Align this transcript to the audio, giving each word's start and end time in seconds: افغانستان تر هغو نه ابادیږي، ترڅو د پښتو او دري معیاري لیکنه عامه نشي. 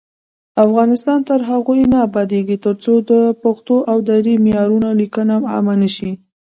افغانستان 0.65 1.19
تر 1.29 1.39
هغو 1.49 1.73
نه 1.91 1.97
ابادیږي، 2.07 2.57
ترڅو 2.65 2.93
د 3.09 3.11
پښتو 3.43 3.75
او 3.91 3.97
دري 4.09 4.35
معیاري 4.43 4.79
لیکنه 5.01 5.35
عامه 5.51 5.75
نشي. 5.81 6.11